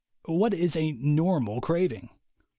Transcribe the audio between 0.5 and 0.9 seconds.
is